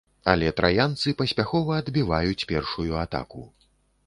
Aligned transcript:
Але 0.31 0.47
траянцы 0.59 1.13
паспяхова 1.19 1.77
адбіваюць 1.83 2.47
першую 2.53 2.89
атаку. 3.05 3.49